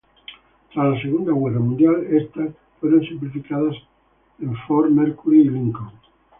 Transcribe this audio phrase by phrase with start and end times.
[0.73, 3.75] Tras la Segunda Guerra Mundial, estas fueron simplificadas
[4.39, 5.91] en Ford, Mercury, y Lincoln.